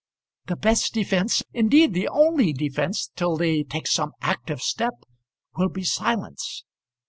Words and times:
"The 0.47 0.55
best 0.55 0.95
defence, 0.95 1.43
indeed 1.53 1.93
the 1.93 2.07
only 2.07 2.53
defence 2.53 3.11
till 3.15 3.37
they 3.37 3.61
take 3.61 3.85
some 3.85 4.13
active 4.19 4.59
step, 4.59 4.93
will 5.57 5.69
be 5.69 5.83
silence. 5.83 6.63